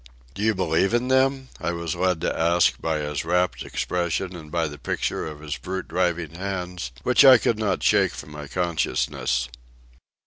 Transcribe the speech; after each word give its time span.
"Do 0.33 0.41
you 0.41 0.55
believe 0.55 0.95
in 0.95 1.09
them?" 1.09 1.49
I 1.59 1.73
was 1.73 1.95
led 1.95 2.21
to 2.21 2.35
ask 2.35 2.81
by 2.81 2.97
his 2.97 3.23
rapt 3.23 3.61
expression 3.61 4.35
and 4.35 4.51
by 4.51 4.67
the 4.67 4.79
picture 4.79 5.27
of 5.27 5.41
his 5.41 5.57
brute 5.57 5.89
driving 5.89 6.31
hands 6.33 6.91
which 7.03 7.23
I 7.23 7.37
could 7.37 7.59
not 7.59 7.83
shake 7.83 8.13
from 8.13 8.31
my 8.31 8.47
consciousness. 8.47 9.47